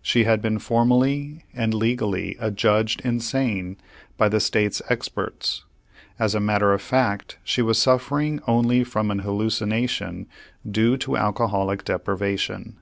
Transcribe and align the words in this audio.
She 0.00 0.22
had 0.22 0.40
been 0.40 0.60
formally 0.60 1.46
and 1.52 1.74
legally 1.74 2.36
adjudged 2.38 3.00
insane 3.00 3.76
by 4.16 4.28
the 4.28 4.38
State's 4.38 4.80
experts. 4.88 5.64
As 6.16 6.32
a 6.32 6.38
matter 6.38 6.72
of 6.72 6.80
fact, 6.80 7.38
she 7.42 7.60
was 7.60 7.76
suffering 7.76 8.40
only 8.46 8.84
from 8.84 9.10
an 9.10 9.18
hallucination 9.26 10.28
due 10.70 10.96
to 10.98 11.16
alcoholic 11.16 11.84
deprivation. 11.84 12.76